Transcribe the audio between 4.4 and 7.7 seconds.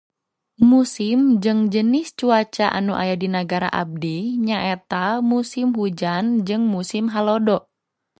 nyaeta musim hujan jeung musim halodo.